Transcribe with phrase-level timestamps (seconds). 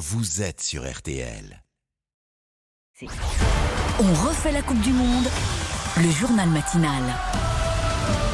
[0.00, 1.62] vous êtes sur RTL.
[3.02, 5.28] On refait la Coupe du Monde,
[5.98, 7.02] le journal matinal.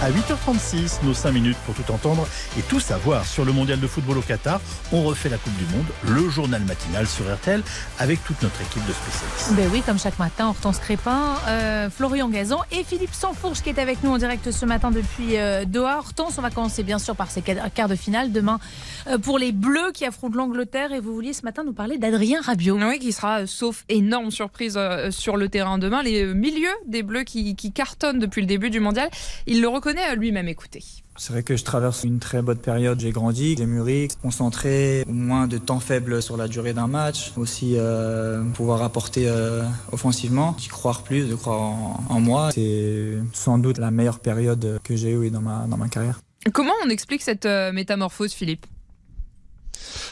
[0.03, 2.29] À 8h36, nos 5 minutes pour tout entendre
[2.59, 4.61] et tout savoir sur le mondial de football au Qatar.
[4.93, 7.63] On refait la Coupe du Monde, le journal matinal sur RTL
[7.99, 9.55] avec toute notre équipe de spécialistes.
[9.57, 13.79] Ben oui, comme chaque matin, Hortense Crépin, euh, Florian Gazan et Philippe Sansfourche qui est
[13.79, 15.99] avec nous en direct ce matin depuis euh, Doha.
[15.99, 18.61] Hortense, on va commencer bien sûr par ces quarts de finale demain
[19.09, 22.43] euh, pour les Bleus qui affrontent l'Angleterre et vous vouliez ce matin nous parler d'Adrien
[22.43, 22.77] Rabiot.
[22.77, 24.79] Oui, qui sera, sauf énorme surprise
[25.09, 28.79] sur le terrain demain, les milieux des Bleus qui, qui cartonnent depuis le début du
[28.79, 29.09] mondial.
[29.47, 30.83] Il le reconnaît à lui-même, écoutez.
[31.19, 33.01] C'est vrai que je traverse une très bonne période.
[33.01, 37.33] J'ai grandi, j'ai mûri, concentré, moins de temps faible sur la durée d'un match.
[37.37, 41.61] Aussi euh, pouvoir apporter euh, offensivement, d'y croire plus, de croire
[42.09, 42.51] en, moi.
[42.53, 46.21] C'est sans doute la meilleure période que j'ai eue dans ma, dans ma carrière.
[46.53, 48.67] Comment on explique cette euh, métamorphose, Philippe?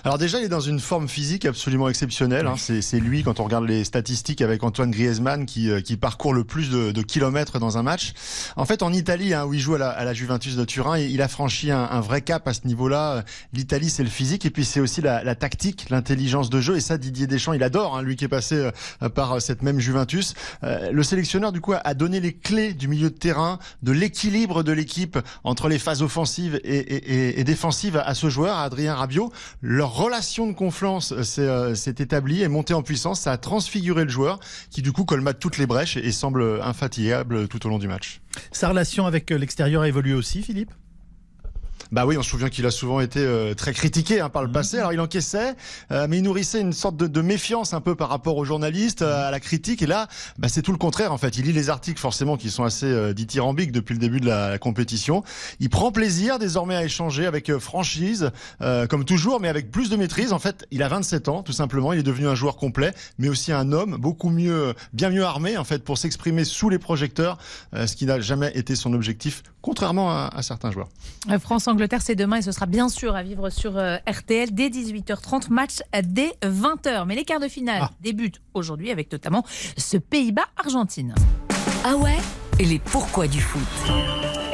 [0.04, 2.46] Alors déjà, il est dans une forme physique absolument exceptionnelle.
[2.46, 2.56] Hein.
[2.58, 6.44] C'est lui, quand on regarde les statistiques avec Antoine Griezmann, qui, euh, qui parcourt le
[6.44, 8.12] plus de, de, kilomètres dans un match.
[8.56, 10.98] En fait, en Italie, hein, où il joue à la, à la, Juventus de Turin,
[10.98, 13.24] il a franchi un, un vrai cap à ce niveau-là.
[13.54, 16.76] L'Italie, c'est le physique, et puis c'est aussi la, la tactique, l'intelligence de jeu.
[16.76, 18.70] Et ça, Didier Deschamps, il adore, hein, lui qui est passé
[19.02, 20.34] euh, par cette même Juventus.
[20.64, 24.64] Euh, le sélectionneur, du coup, a donné les clés du milieu de terrain, de l'équilibre
[24.64, 28.94] de l'équipe entre les phases offensives et, et, et, défensives à ce joueur, à Adrien
[28.94, 29.32] Rabiot.
[29.94, 33.20] Relation de confiance euh, euh, s'est établie et montée en puissance.
[33.20, 37.48] Ça a transfiguré le joueur qui du coup colmate toutes les brèches et semble infatigable
[37.48, 38.20] tout au long du match.
[38.50, 40.72] Sa relation avec euh, l'extérieur a évolué aussi, Philippe?
[41.94, 44.48] Bah oui, on se souvient qu'il a souvent été euh, très critiqué hein, par le
[44.48, 44.54] mhm.
[44.54, 44.78] passé.
[44.78, 45.54] Alors il encaissait,
[45.92, 49.02] euh, mais il nourrissait une sorte de, de, méfiance un peu par rapport aux journalistes,
[49.02, 49.80] euh, à la critique.
[49.80, 51.38] Et là, bah, c'est tout le contraire en fait.
[51.38, 55.22] Il lit les articles forcément qui sont assez dithyrambiques depuis le début de la, compétition.
[55.60, 58.30] Il prend plaisir désormais à échanger avec franchise,
[58.88, 60.32] comme toujours, mais avec plus de maîtrise.
[60.32, 61.92] En fait, il a 27 ans, tout simplement.
[61.92, 65.56] Il est devenu un joueur complet, mais aussi un homme beaucoup mieux, bien mieux armé
[65.56, 67.38] en fait pour s'exprimer sous les projecteurs,
[67.74, 70.88] ce qui n'a jamais été son objectif, contrairement à, à certains joueurs.
[71.40, 74.68] France Angleterre, c'est demain et ce sera bien sûr à vivre sur euh, RTL dès
[74.68, 77.06] 18h30, match dès 20h.
[77.06, 77.90] Mais les quarts de finale ah.
[78.00, 79.44] débutent aujourd'hui avec notamment
[79.76, 81.14] ce Pays-Bas-Argentine.
[81.84, 82.18] Ah ouais?
[82.58, 83.62] Et les pourquoi du foot?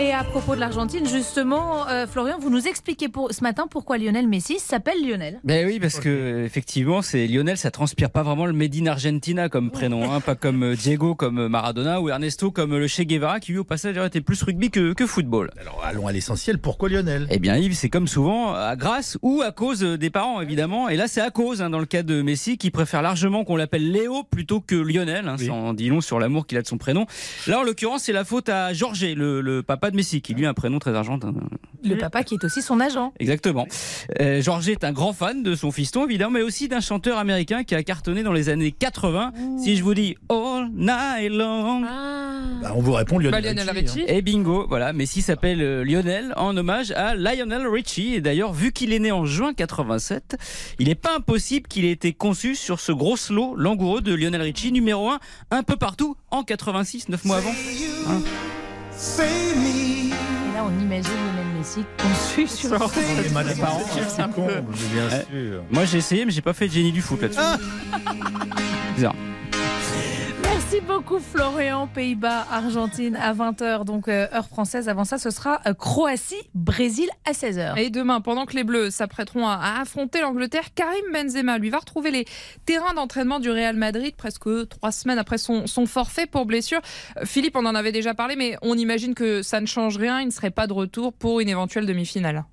[0.01, 3.99] Et à propos de l'Argentine, justement, euh, Florian, vous nous expliquez pour, ce matin pourquoi
[3.99, 5.41] Lionel Messi s'appelle Lionel.
[5.45, 9.49] Ben oui, parce que effectivement, c'est Lionel, ça transpire pas vraiment le Made in Argentina
[9.51, 13.41] comme prénom, hein, pas comme euh, Diego, comme Maradona ou Ernesto, comme le Che Guevara,
[13.41, 15.51] qui lui au passage était plus rugby que, que football.
[15.61, 17.27] Alors allons à l'essentiel, pourquoi Lionel?
[17.31, 20.89] Eh bien Yves, c'est comme souvent, à grâce ou à cause des parents évidemment.
[20.89, 23.57] Et là, c'est à cause, hein, dans le cas de Messi, qui préfère largement qu'on
[23.57, 25.29] l'appelle Léo plutôt que Lionel.
[25.29, 27.05] Hein, Ça en dit long sur l'amour qu'il a de son prénom.
[27.47, 30.47] Là, en l'occurrence, c'est la faute à Georges, le, le papa de Messi, qui lui
[30.47, 31.33] a un prénom très argentin.
[31.85, 33.13] Le papa qui est aussi son agent.
[33.19, 33.67] Exactement.
[34.21, 37.65] Euh, Georges est un grand fan de son fiston, évidemment, mais aussi d'un chanteur américain
[37.65, 39.33] qui a cartonné dans les années 80.
[39.63, 41.85] Si je vous dis All Night Long.
[41.87, 42.21] Ah.
[42.63, 44.05] Bah, on vous répond Lionel, bah, Richie.
[44.07, 44.93] Et bingo, voilà.
[44.93, 48.15] Messi s'appelle euh, Lionel en hommage à Lionel Richie.
[48.15, 50.37] Et d'ailleurs, vu qu'il est né en juin 87,
[50.79, 54.43] il n'est pas impossible qu'il ait été conçu sur ce gros slot langoureux de Lionel
[54.43, 55.19] Richie, numéro 1,
[55.51, 57.53] un peu partout en 86, 9 mois avant.
[58.09, 58.21] Hein
[59.23, 62.79] et là, on imagine Lionel Messi conçu sur les
[63.55, 63.81] parents.
[65.71, 67.41] Moi, j'ai essayé, mais j'ai pas fait de génie du foot là-dessus.
[68.97, 69.15] Bizarre.
[70.87, 74.89] Beaucoup Florian, Pays-Bas, Argentine à 20h, donc euh, heure française.
[74.89, 77.79] Avant ça, ce sera euh, Croatie, Brésil à 16h.
[77.79, 82.11] Et demain, pendant que les Bleus s'apprêteront à, affronter l'Angleterre, Karim Benzema lui va retrouver
[82.11, 82.25] les
[82.67, 86.81] terrains d'entraînement du Real Madrid presque trois semaines après son, son forfait pour blessure.
[87.17, 90.21] Euh, Philippe, on en avait déjà parlé, mais on imagine que ça ne change rien.
[90.21, 92.45] Il ne serait pas de retour pour une éventuelle demi-finale.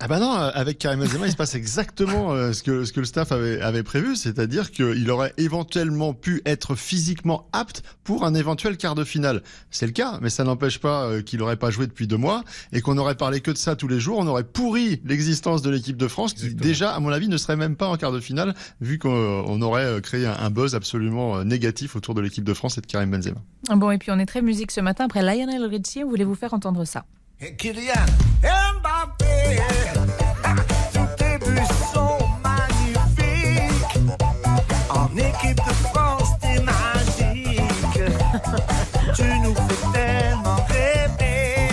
[0.00, 3.00] Ah bah non, avec Karim Benzema, il se passe exactement euh, ce que ce que
[3.00, 8.34] le staff avait avait prévu, c'est-à-dire qu'il aurait éventuellement pu être physiquement apte pour un
[8.34, 9.42] éventuel quart de finale.
[9.72, 12.44] C'est le cas, mais ça n'empêche pas euh, qu'il aurait pas joué depuis deux mois
[12.72, 14.18] et qu'on aurait parlé que de ça tous les jours.
[14.18, 17.56] On aurait pourri l'existence de l'équipe de France, qui déjà, à mon avis, ne serait
[17.56, 21.96] même pas en quart de finale, vu qu'on aurait euh, créé un, buzz absolument négatif
[21.96, 23.40] autour de l'équipe de France et de Karim Benzema.
[23.70, 25.06] Bon, et puis on est très musique ce matin.
[25.06, 27.04] Après Lionel Richie, voulez-vous faire entendre ça?
[27.58, 27.92] Kylian
[35.18, 37.60] équipe de France, t'es magique.
[39.14, 41.68] tu nous fais tellement rêver.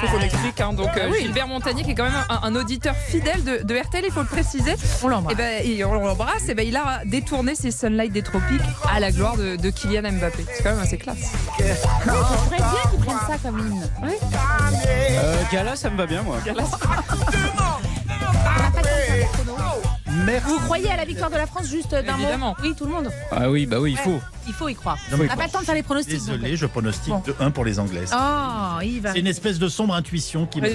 [0.00, 0.72] Faut qu'on explique, hein.
[0.72, 4.12] donc euh, Gilbert Montagnier qui est quand même un, auditeur fidèle de, de, RTL, il
[4.12, 4.74] faut le préciser.
[5.02, 5.34] On l'embrasse.
[5.64, 6.48] Et ben, on l'embrasse.
[6.48, 8.60] Et ben, il a détourné ses Sunlight des tropiques
[8.92, 10.44] à la gloire de, de Kylian Mbappé.
[10.54, 11.32] C'est quand même assez classe.
[12.06, 12.14] Non,
[12.50, 13.90] c'est bien qu'ils prennent ça comme hymne.
[14.02, 14.12] Oui.
[14.86, 16.38] Euh, Gala, ça me va bien, moi.
[16.44, 16.64] Gala,
[20.26, 20.48] Merci.
[20.50, 22.54] Vous croyez à la victoire de la France juste d'un mot Évidemment.
[22.62, 23.08] Oui, tout le monde.
[23.30, 24.20] Ah oui, bah oui, il faut.
[24.46, 24.98] Il faut y croire.
[25.10, 26.18] Non, On n'a pas le temps de faire les pronostics.
[26.18, 26.36] donc.
[26.38, 27.22] Désolé, je pronostique Bon.
[27.26, 28.12] de 1 pour les Anglaises.
[28.14, 29.10] Oh, Yves.
[29.12, 30.68] C'est une espèce de sombre intuition qui me